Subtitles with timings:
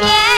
[0.00, 0.37] 年。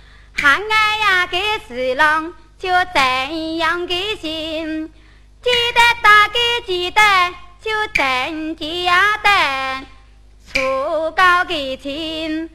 [0.41, 4.91] 喊爱呀给四郎就怎样的心，
[5.39, 7.01] 记得大家记得
[7.61, 9.85] 就等记呀等，
[10.51, 12.49] 初高的亲，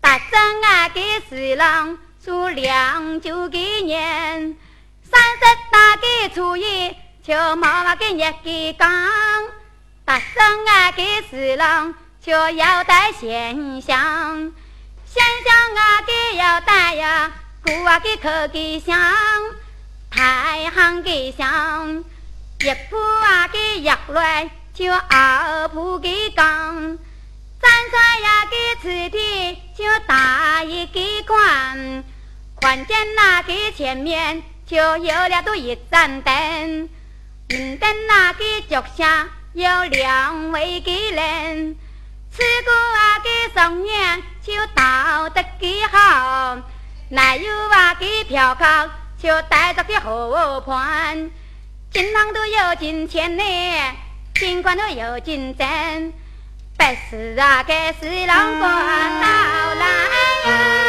[0.00, 1.98] 大正啊给四郎。
[2.20, 4.56] 做良久几年，
[5.02, 5.40] 三十
[5.72, 6.94] 大个初一
[7.24, 8.88] 就冇话跟日记讲，
[10.04, 14.52] 大生啊给四郎就要带现象，
[16.96, 17.32] 呀，
[17.64, 18.96] 古啊个可给香，
[20.10, 22.04] 太行给香，
[22.60, 26.44] 一铺啊个压来就二铺给讲。
[27.60, 32.04] 三岁呀个瓷地就大一个宽。
[32.56, 36.88] 关键那个前面就有了多一盏灯，
[37.48, 41.76] 明灯那个脚下有两位个人，
[42.30, 46.58] 吃过啊个上年就道得几好，
[47.14, 48.64] 哪有话给票口
[49.22, 51.30] 就带着个河畔，
[51.92, 53.42] 金郎都有金钱呢，
[54.34, 56.12] 金官都有金针，
[56.76, 58.68] 百事啊该是郎官
[59.20, 59.28] 到
[59.74, 59.86] 来
[60.44, 60.83] 哟？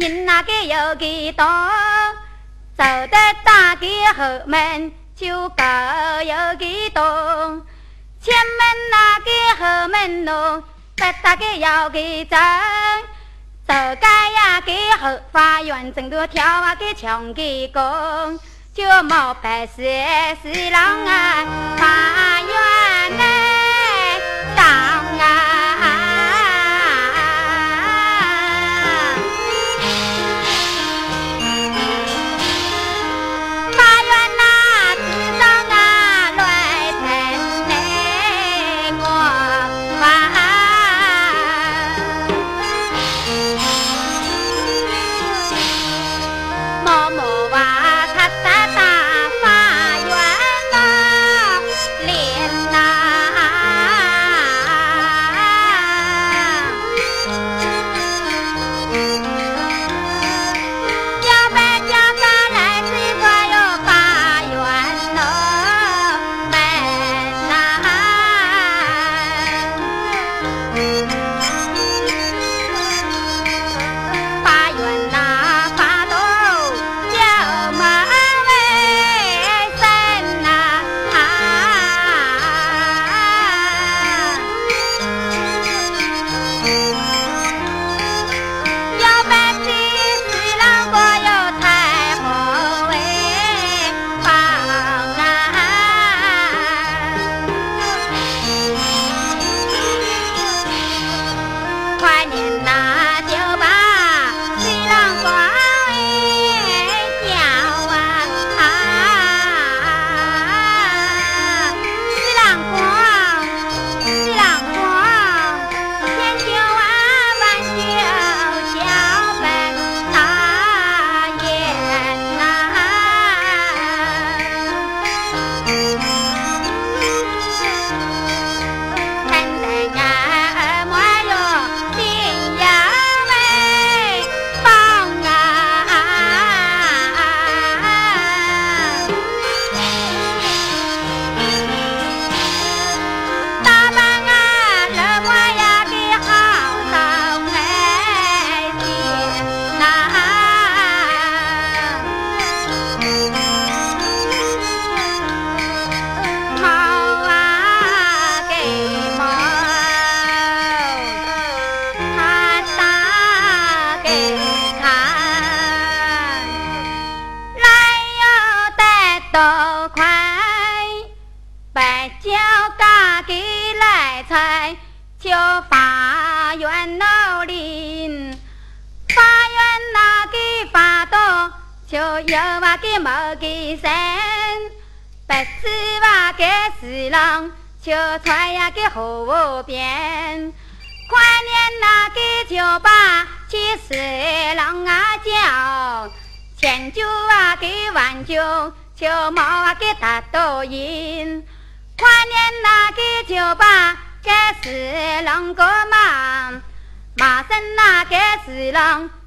[0.00, 1.44] 人那个有几多
[2.76, 5.64] 走的大街后门就够
[6.24, 7.02] 有几多。
[8.20, 10.62] 前门那个后门喽
[10.96, 13.00] 不大个要给咱
[13.66, 18.38] 走街呀给后花园整个跳啊给墙歌歌
[18.74, 21.44] 就莫白斯是朗啊
[21.76, 22.77] 花园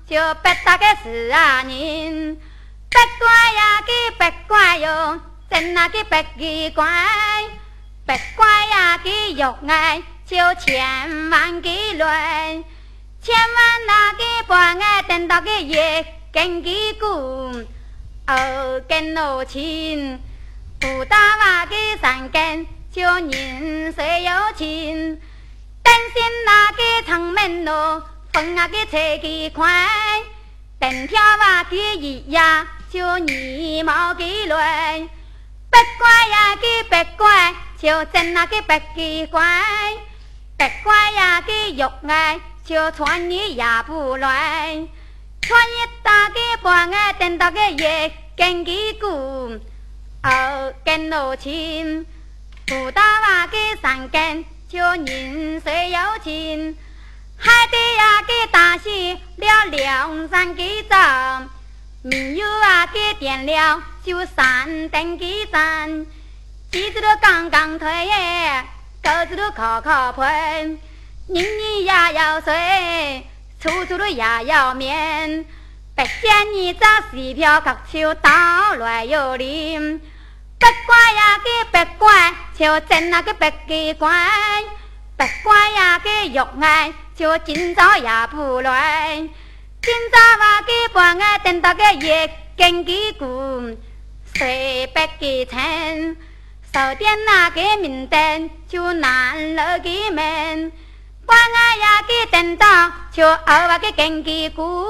[0.07, 2.35] 就白打个十啊人，
[2.89, 6.85] 八怪呀给八怪哟，真那个八奇怪。
[8.05, 12.63] 八怪呀，给有爱就千万给乱，
[13.21, 17.67] 千万那个不爱等到个夜更给滚，
[18.27, 20.19] 哦更落亲，
[20.79, 25.21] 不打话个三更就人谁有情，
[25.83, 27.71] 担心那个长门路
[28.33, 29.67] 风啊个车给快，
[30.79, 35.09] 等跳话个一呀就二毛给乱，
[35.69, 37.53] 八怪呀给八怪。
[37.81, 39.41] 就真那个白鸡怪，
[40.55, 44.87] 白怪呀个玉爱，就穿你也不乱，
[45.41, 49.59] 穿一大个半爱，等到个夜更几股，
[50.21, 52.05] 二更落亲，
[52.67, 56.77] 不打话个三更，就人谁有情，
[57.43, 58.87] 海底呀给打死
[59.37, 61.49] 了两三个钟，
[62.03, 66.05] 明月啊给点了就三等几盏。
[66.71, 67.89] 鸡子都刚刚退，
[69.01, 70.79] 狗子都靠靠喷，
[71.27, 73.27] 人人也要睡，
[73.59, 75.43] 处处都也要眠。
[75.95, 79.99] 不见你早西飘，各处到来有灵。
[80.59, 84.09] 不管呀个不管，就真那个不奇怪。
[85.17, 89.15] 不管呀个玉爱，就今朝也不来。
[89.15, 93.77] 今朝话个半爱，等到个夜更几鼓，
[94.33, 96.17] 谁不给称？
[96.73, 100.71] 手点那个明灯就难了个门，
[101.23, 104.83] 关啊呀个灯到就二娃个根基固，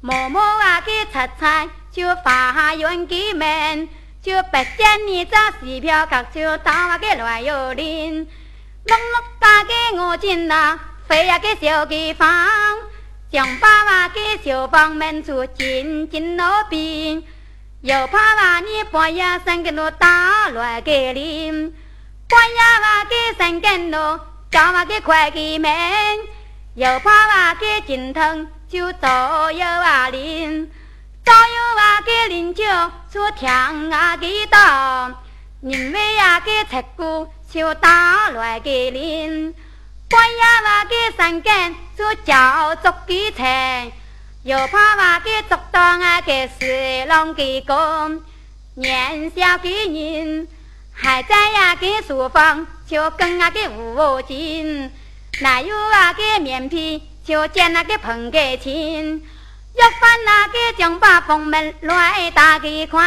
[0.00, 3.88] 默默啊个出菜就花园个门，
[4.20, 8.26] 就不见你这西票角就打娃个乱又灵，
[8.86, 12.28] 碌碌大个我进那飞呀个小地方。
[13.30, 17.26] 将爸爸给小房门出进进老兵，
[17.80, 21.74] 又怕把你半夜三更多打乱个铃，
[22.28, 24.20] 半夜话给三更多
[24.52, 25.72] 叫我给快开门，
[26.76, 30.70] 又怕话给进城就左右啊邻，
[31.24, 32.62] 左右啊给邻就
[33.12, 33.50] 出天
[33.92, 35.12] 啊给打，
[35.60, 39.52] 因为啊给拆鼓就打乱个铃。
[40.14, 43.92] 半夜话给三更做叫做几层，
[44.44, 48.22] 又怕话给捉到啊给水浪给工。
[48.74, 50.46] 年小的人
[50.92, 54.88] 还在呀给书房，就跟啊给无尽。
[55.40, 59.20] 哪有啊给面皮就捡那个碰个亲，
[59.74, 63.02] 要翻那个将把房门乱打个快，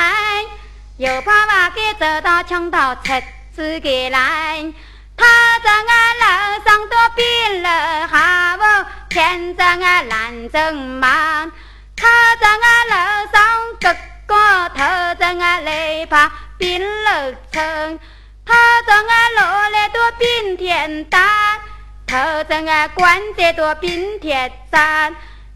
[0.98, 3.14] 又怕话给走到墙头出
[3.56, 4.74] 自己来。
[5.18, 5.26] 他
[5.60, 11.52] 在俺楼上都变了下午，天在俺蓝正忙。
[11.96, 13.94] 他在俺楼上个
[14.28, 14.80] 个头
[15.20, 18.00] 在俺篱笆变了层。
[18.46, 18.54] 他
[18.84, 21.60] 在俺楼里多变天大，
[22.06, 25.16] 头在俺关节多变天山。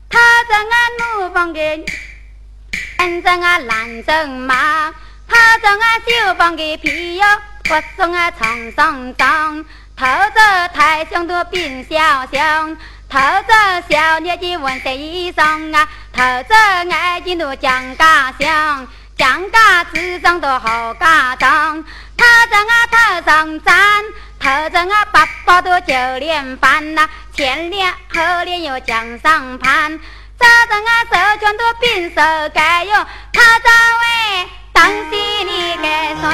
[0.10, 0.19] 他
[0.50, 1.86] 在俺怒放的，
[2.97, 4.93] 天在俺蓝正忙。
[5.28, 7.26] 他在俺小房的皮哟。
[7.69, 11.97] 我送啊床上装，头着太香的冰小
[12.32, 12.76] 香，
[13.08, 16.56] 头着小年的温色衣裳啊，头着
[16.91, 21.82] 爱情的江家香，江家子上的好家长，
[22.17, 24.04] 头着啊头上簪，
[24.39, 29.97] 头着啊八宝的九连饭呐，前脸后脸又江上盘，
[30.38, 32.93] 走着啊手全都冰手盖哟，
[33.32, 33.69] 头着
[34.02, 34.50] 喂
[34.82, 35.12] 当心
[35.46, 35.88] 你个
[36.20, 36.28] 水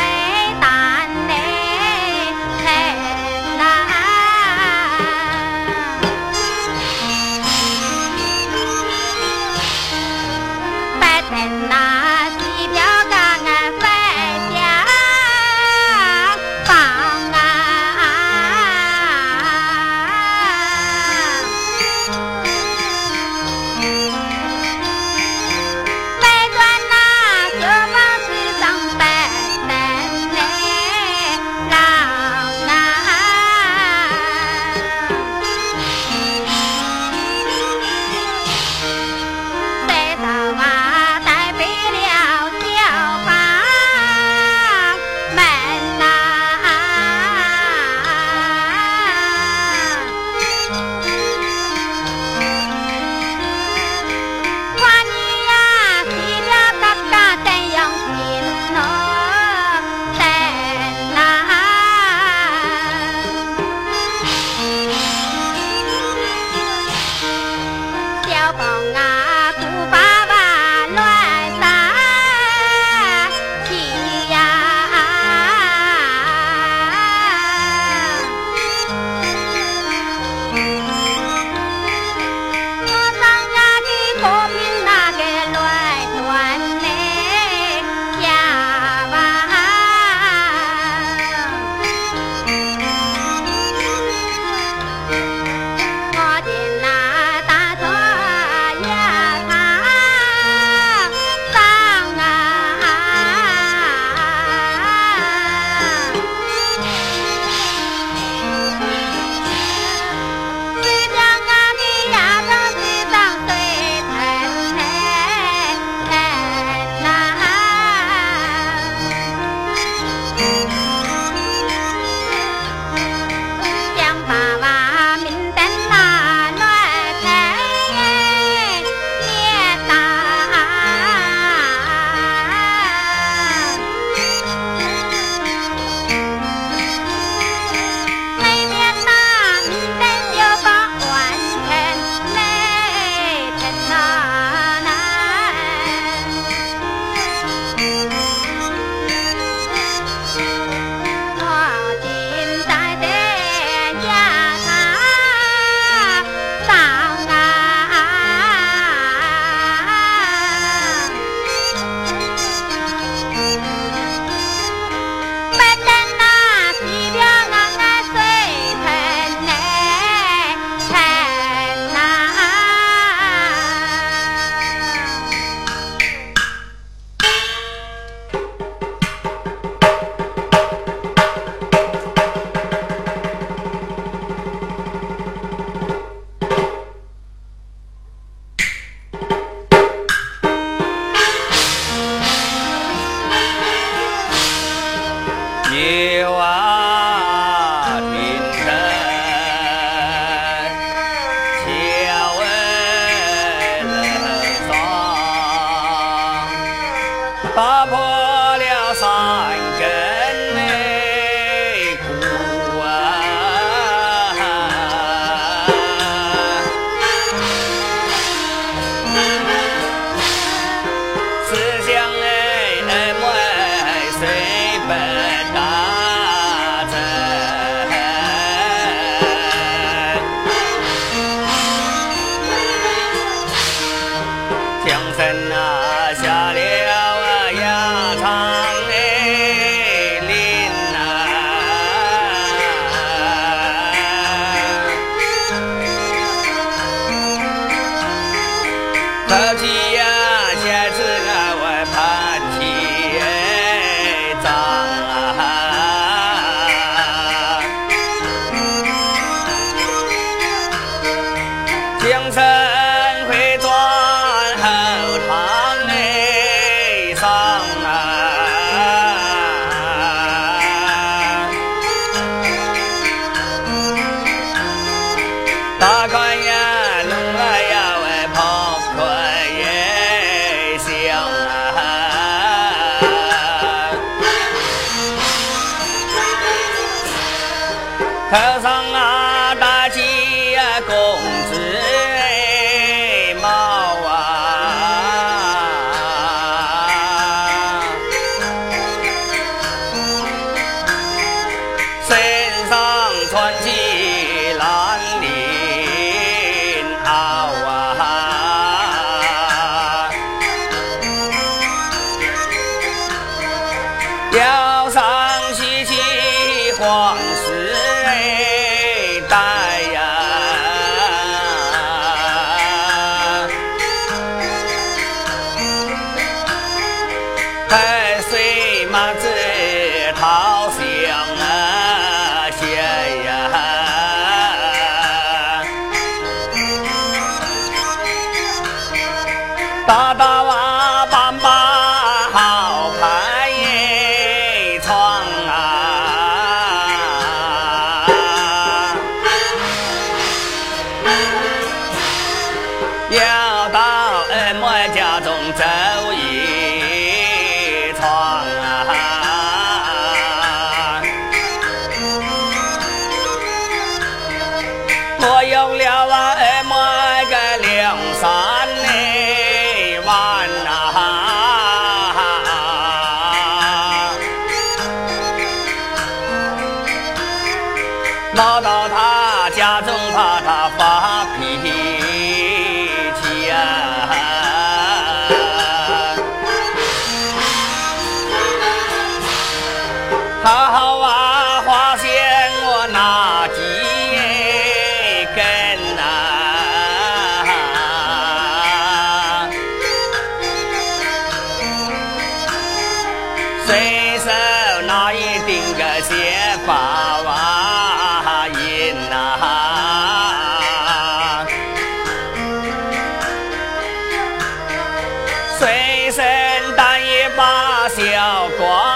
[417.90, 418.58] 蛋。
[418.58, 418.87] 苍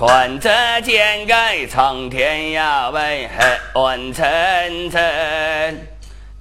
[0.00, 0.48] 宽则
[0.80, 5.86] 见盖苍天呀，为黑暗沉沉。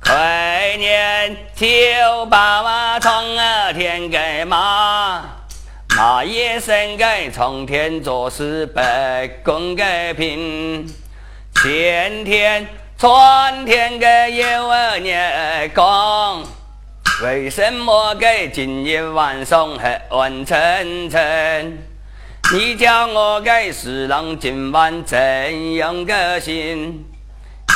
[0.01, 5.25] 快年就把我闯啊天盖马，
[5.97, 8.79] 马也生盖苍天做事不
[9.43, 10.87] 公平。
[11.61, 12.65] 前天
[12.97, 16.43] 传天个有年讲，
[17.21, 21.88] 为什么给今夜晚上黑暗沉沉？
[22.51, 27.05] 你叫我给四郎今晚怎样个行？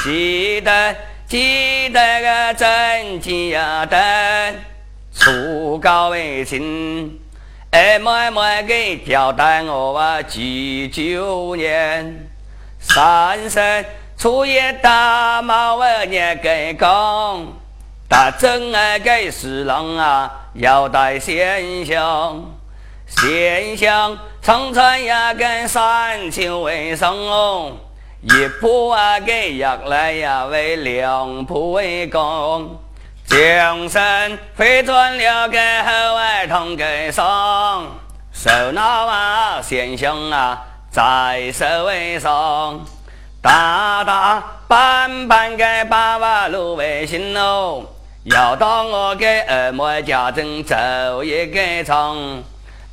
[0.04, 0.96] 记得
[1.28, 3.96] 记得个真记呀得，
[5.14, 7.20] 初高为亲，
[7.70, 12.28] 哎妹妹给交代我啊几九年，
[12.80, 13.86] 三十
[14.18, 17.46] 初一大毛二年给讲，
[18.10, 22.53] 大正儿给四郎啊要带先香。
[23.18, 27.72] 现象常常呀跟三秋为生哦，
[28.22, 32.78] 一铺啊给压来呀为两铺为工，
[33.26, 37.86] 江山飞转了给后外同给上，
[38.34, 40.62] 手拿啊现象啊
[40.92, 42.82] 在手为上，
[43.42, 47.84] 大大板板给八瓦路为行哦，
[48.26, 52.44] 要当我给二妹家中走一个场。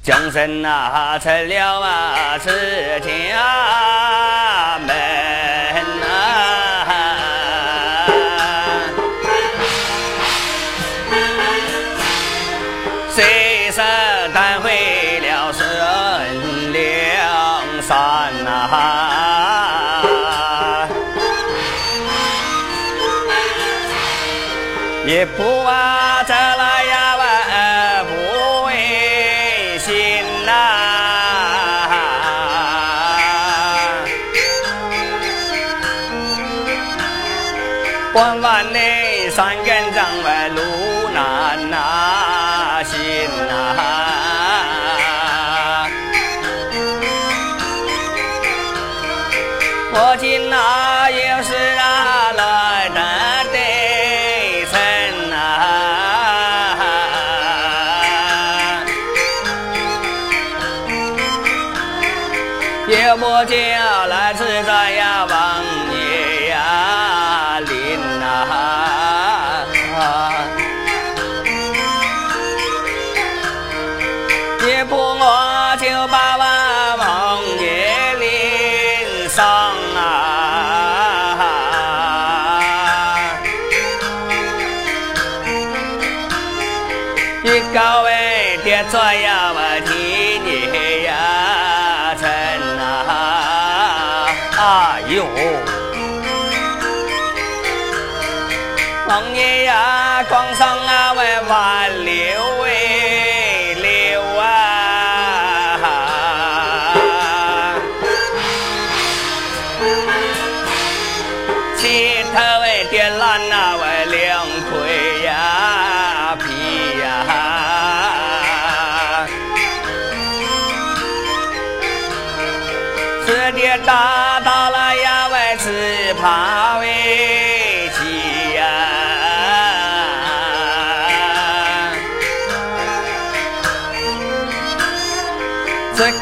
[0.03, 4.97] 江山啊，成了啊，是家门
[6.03, 6.09] 啊，
[13.15, 13.79] 谁是
[14.33, 15.69] 带回了孙
[16.73, 16.81] 梁
[17.83, 17.93] 山
[18.43, 18.49] 呐？
[25.07, 25.60] 一步
[38.13, 38.81] 弯弯的
[39.31, 40.61] 山根障外路
[41.15, 42.99] 难呐行
[43.47, 43.55] 呐。
[49.93, 53.01] 我今那又是啊来的
[53.53, 53.57] 得
[54.67, 54.77] 胜
[55.35, 55.37] 啊！
[62.89, 63.55] 也不叫
[64.07, 65.50] 来自在呀王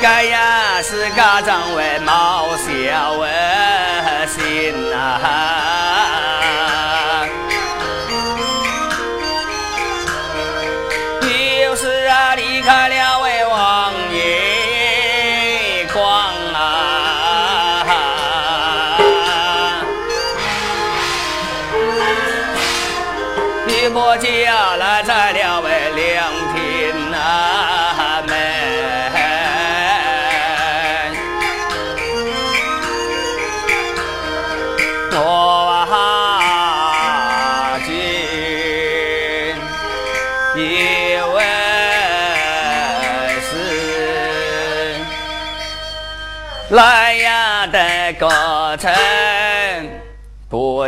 [0.00, 3.27] 个呀是家长外貌小儿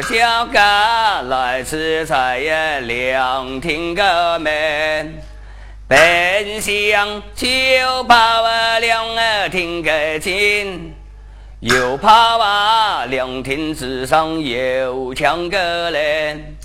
[0.01, 0.59] 不叫个
[1.29, 5.15] 来自在也两厅个门。
[5.87, 7.47] 本想就
[8.05, 10.95] 把我两耳听个紧，
[11.61, 16.57] 又怕我两厅之上有强个人。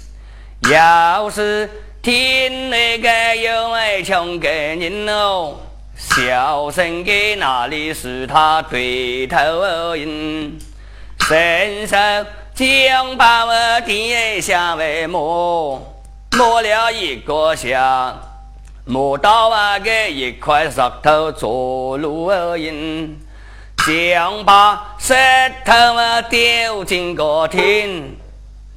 [0.72, 1.70] 要是
[2.02, 5.58] 听那个有爱强个人哦，
[5.98, 10.58] 小声给那里是他对头人，
[11.28, 11.98] 伸手
[12.56, 15.78] 将把我低下为摸，
[16.38, 18.16] 摸了一个下。
[18.86, 23.20] 摸到啊个一块石头做路印，
[23.86, 25.14] 将把石
[25.66, 28.16] 头啊丢进个厅，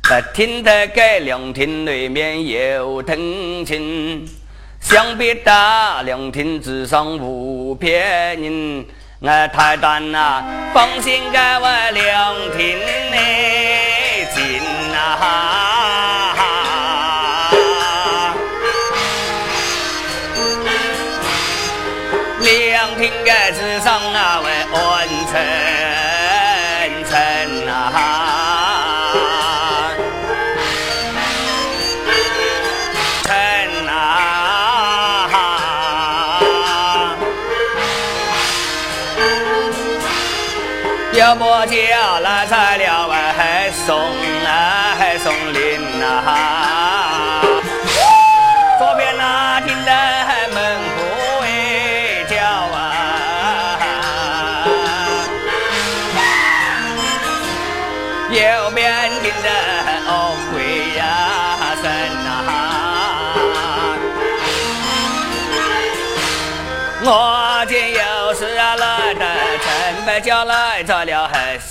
[0.02, 4.26] 不听得个凉亭里面有藤青，
[4.80, 8.84] 想必大凉亭之上无别人，
[9.20, 12.78] 我太单呐，放心给我两天
[13.10, 14.62] 内进
[14.92, 15.18] 呐，
[22.40, 25.34] 两天个之上那位完成
[41.18, 43.98] 要不叫来材料还送
[44.46, 46.67] 啊，还送林呐。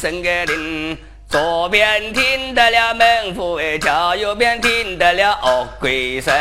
[0.08, 0.98] 了还生个灵，
[1.30, 6.34] 左边听得了门户叫，右边听得了恶鬼声。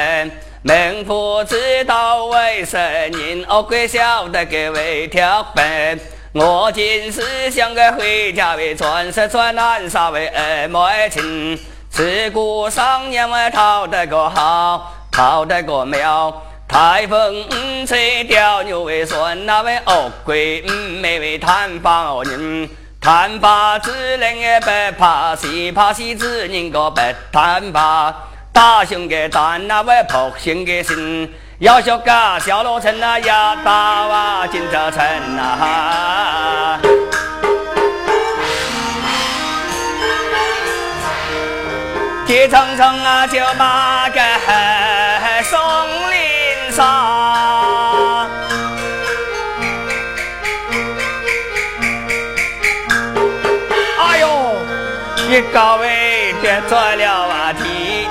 [0.63, 6.01] 门户知道为什人，恶鬼晓得给为挑粪。
[6.33, 10.79] 我今是想个回家为转世转南沙为二母
[11.11, 11.59] 亲，
[11.89, 16.43] 自古上年为讨得个好，讨得个妙。
[16.69, 20.63] 台风吹掉牛为顺，那位恶鬼
[21.01, 22.69] 没为贪法人，
[23.07, 24.67] 贪法之人也不
[24.99, 27.01] 怕，西怕西子人个不
[27.31, 28.13] 贪法，
[28.53, 36.81] 大雄个胆那位破心个心，要学个小罗成那呀大娃金朝成呐，
[42.27, 44.21] 结层层啊就把个
[45.45, 45.61] 送
[46.11, 46.17] 礼。
[46.73, 47.76] 上，
[55.53, 57.65] 高位跌做了啊，地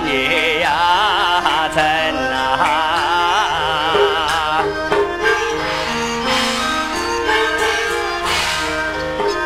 [0.04, 1.82] 泥呀沉
[2.32, 2.58] 呐，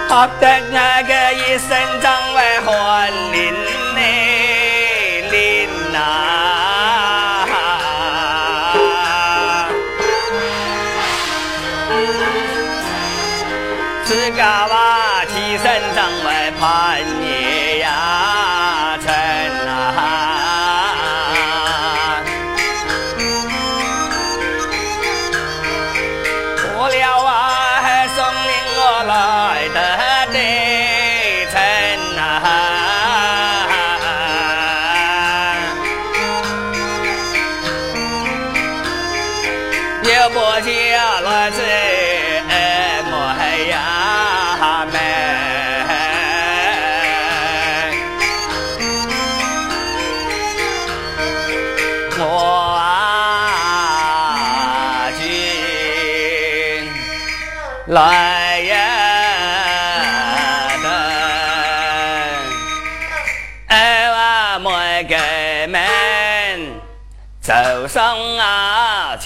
[0.09, 1.69] 好的那个一身
[2.01, 3.78] 脏外换林。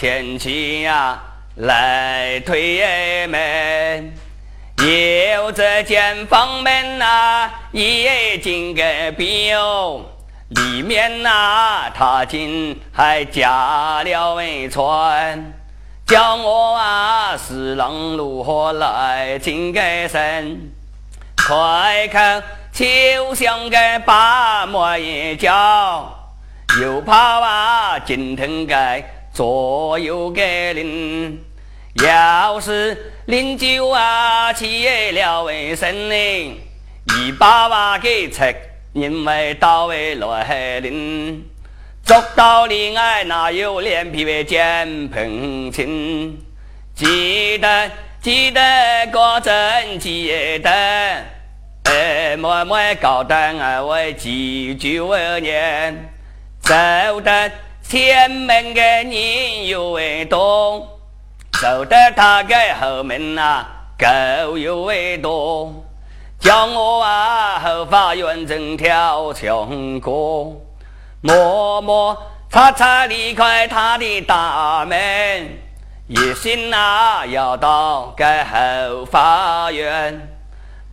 [0.04, 1.18] 前去呀
[1.56, 4.14] 来推门，
[4.76, 9.54] 有这间房门呐已经给闭
[10.50, 15.54] 里面呐他竟还加了一串。
[16.06, 19.80] 叫我啊，四郎如何来进个
[20.10, 20.70] 身？
[21.48, 22.44] 快看
[22.74, 26.14] 秋香个把门一叫，
[26.82, 28.76] 又怕啊惊腾个
[29.34, 31.40] 左右个人。
[32.04, 38.56] 要是临酒啊，起了卫生呢，一把把给拆，
[38.94, 41.44] 因为到位来临。
[42.04, 46.38] 做到恋爱哪有脸皮为见朋亲？
[46.94, 48.62] 记得记得
[49.12, 50.70] 过真记得，
[51.84, 53.36] 哎，默默搞得
[53.82, 56.10] 我为几句万年。
[56.62, 56.74] 走
[57.22, 57.52] 得
[57.94, 60.80] 天门的人又为多，
[61.62, 63.64] 走得他个后门呐
[64.00, 65.72] 狗又为多。
[66.40, 70.60] 叫我啊后花园整条墙过。
[71.22, 72.18] 默默
[72.50, 74.98] 擦擦离开他的大门，
[76.08, 80.36] 一心啊要到该后花园。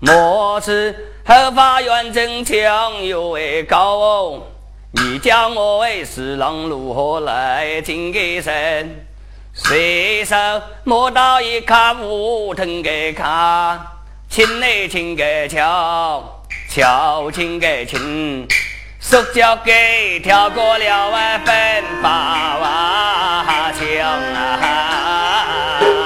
[0.00, 0.94] 莫知
[1.24, 4.42] 后花园城墙又为高哦，
[4.92, 9.06] 你叫我为四郎如何来进个身？
[9.54, 10.34] 随手
[10.82, 13.78] 摸到一卡乌藤个卡，
[14.28, 18.48] 亲来亲个巧，巧亲个亲，
[18.98, 25.99] 手脚给跳过了万分八瓦墙啊！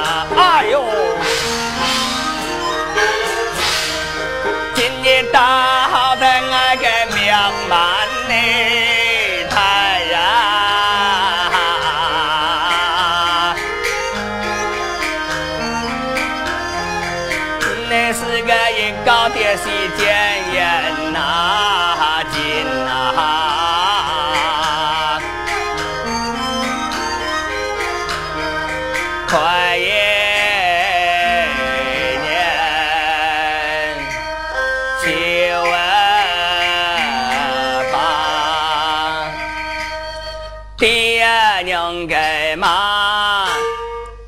[41.63, 43.47] 娘给妈，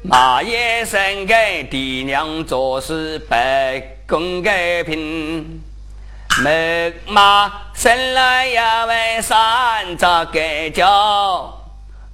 [0.02, 3.82] 妈也生给爹娘做事白。
[4.08, 5.60] 公给平，
[6.40, 11.52] 木马生来要为三杂给教，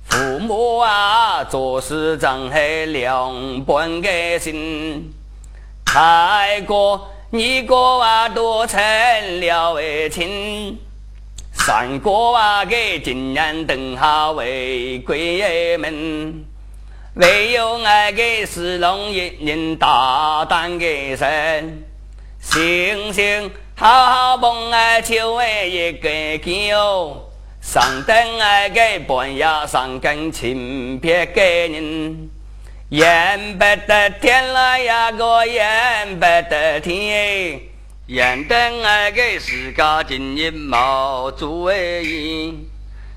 [0.09, 5.13] 父母啊做事真是两本个心。
[5.85, 8.81] 太过你哥啊多成
[9.43, 10.81] 了为亲，
[11.65, 16.45] 三哥啊给今年等下为贵门。
[17.15, 20.85] 唯有爱给四龙一人大胆个
[21.17, 21.85] 生，
[22.41, 26.09] 星星好好帮爱求为一个
[26.39, 32.29] 叫，上等爱给半夜上更亲别个人，
[32.89, 37.61] 言不得天来呀个言不得天，
[38.13, 42.55] 言等爱给世家今日毛主为。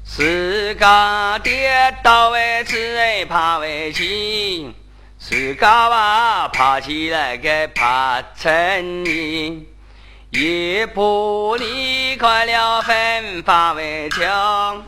[0.05, 4.71] 自家跌倒为吃哎，爬为起；
[5.19, 9.67] 自家娃爬起来个爬成泥。
[10.29, 14.81] 一步离开了奋发为强，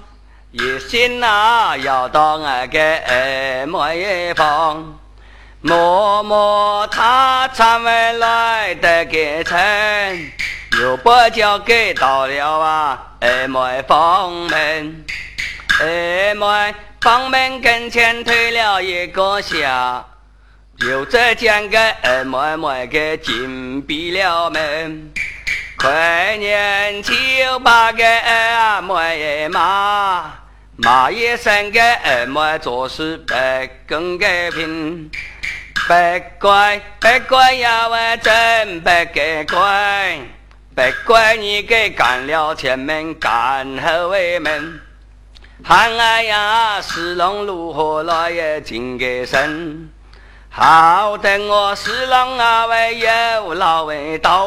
[0.51, 4.96] 一心呐要到那个二妹房。
[5.67, 9.59] 默默他才会来得个成，
[10.79, 15.05] 又不交给到了啊二妹房门。
[15.81, 20.05] 二妹房门跟前推了一个下，
[20.79, 25.11] 就这将个二妹妹给紧闭了门。
[25.77, 27.13] 快年就
[27.59, 30.31] 把个二妹骂，
[30.77, 33.33] 骂一声个二妹做事不
[33.85, 35.11] 公平，
[35.87, 35.93] 不
[36.37, 40.19] 怪不怪呀，我真不该怪，
[40.75, 44.81] 不怪你给干了前门干后尾门。
[45.63, 49.89] 喊哎呀，四龙如何来也进个身？
[50.49, 54.45] 好等我四龙啊，为有老为刀，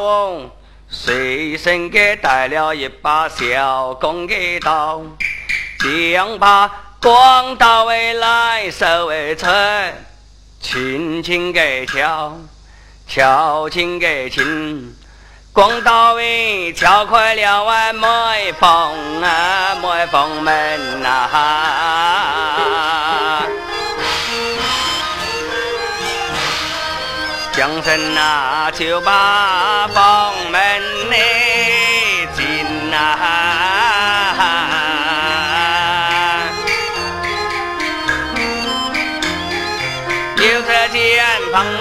[0.89, 5.01] 随身给带了一把小弓给刀，
[5.79, 6.71] 将把
[7.01, 9.49] 光刀未来手为撑，
[10.61, 12.37] 轻轻给敲，
[13.07, 14.95] 敲轻给轻。
[15.51, 21.27] 光到位，敲开了啊，麦房啊，麦房门呐，
[27.51, 30.61] 将身呐就把房门
[40.71, 41.80] 就这间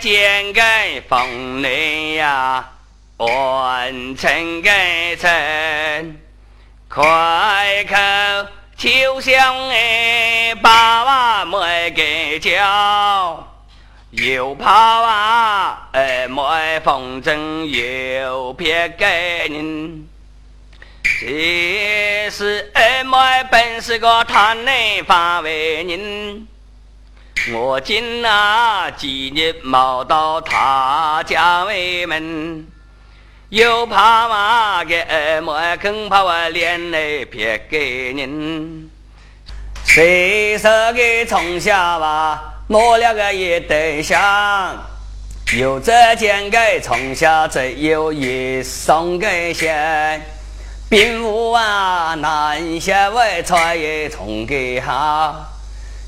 [0.00, 0.62] 见个
[1.08, 2.66] 风雷呀，
[3.18, 4.70] 完成个
[5.18, 6.16] 成，
[6.88, 8.46] 快看，
[8.78, 13.46] 秋香哎把娃没给教，
[14.10, 19.04] 又怕娃哎没风筝又别给
[19.48, 20.08] 人，
[21.22, 26.48] 这是二妹本是个贪内发为人，
[27.52, 32.66] 我今啊几日冇到他家为门，
[33.50, 38.88] 又怕嘛个二妹，更怕我连累别个人。
[39.84, 44.18] 谁说个从小吧，摸了个一对象，
[45.54, 50.22] 有这件个从小只有一双个线，
[50.90, 55.36] 并无啊难些为才也从个好，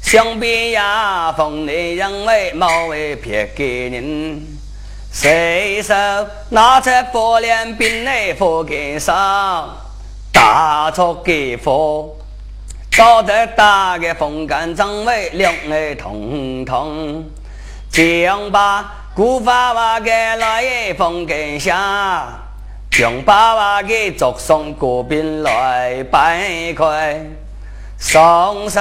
[0.02, 4.42] 想必呀逢你认为某位别给人，
[5.12, 5.94] 随手
[6.48, 9.68] 拿着佛脸兵来佛给上，
[10.32, 12.16] 大错给佛。
[12.98, 17.24] 道德大个风干张伟两耳通通，
[17.88, 22.41] 将把古法话个来风干下，
[22.92, 27.24] 将把话个族送过边来拜开，
[27.98, 28.80] 双手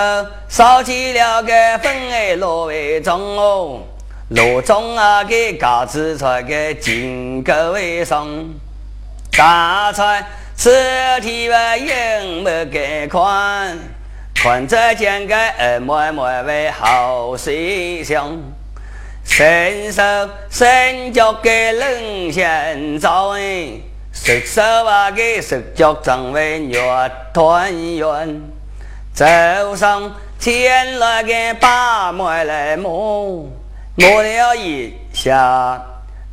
[0.49, 3.80] 烧起了个粉儿罗为中哦，
[4.28, 8.28] 罗中啊个嘎子菜个金钩为上，
[9.32, 10.70] 大菜吃
[11.22, 13.80] 体外用不给宽。
[14.36, 17.49] 看这间个二妹妹为好思
[18.03, 18.38] 想，
[19.24, 20.03] 伸手
[20.49, 23.70] 伸脚给冷先走哎，
[24.14, 26.80] 伸手啊给伸脚成为月
[27.34, 28.41] 团圆，
[29.14, 29.26] 走
[29.76, 33.49] 上前来给把妹来摸，
[33.95, 35.82] 摸了一下，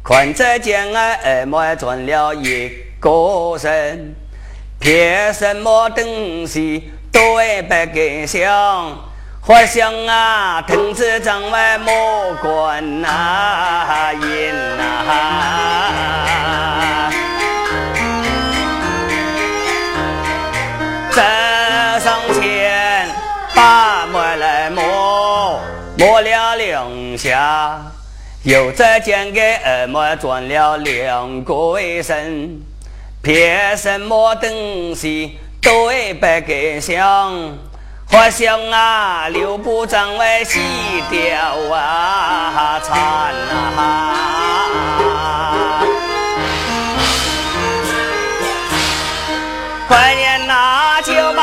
[0.05, 2.69] 看这间个二妹转了一
[3.01, 4.15] 个身，
[4.81, 6.93] 凭什么东西？
[7.11, 8.97] 对白给想，
[9.41, 14.83] 花香啊，藤子长外莫管那音呐，
[21.19, 21.25] 走
[21.99, 23.09] 上前
[23.53, 25.59] 把脉来摸，
[25.99, 27.81] 摸了两下，
[28.45, 32.61] 又再见给二妹转了两个身，
[33.21, 35.41] 凭什么东西？
[35.61, 37.35] 对白给想，
[38.09, 40.61] 花香啊，留不长为洗
[41.11, 41.37] 掉
[41.75, 43.35] 啊，惨
[43.77, 44.15] 啊！
[49.89, 51.43] 怀念那就把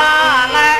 [0.52, 0.75] 俺。